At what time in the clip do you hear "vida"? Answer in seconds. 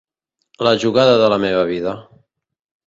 1.75-1.97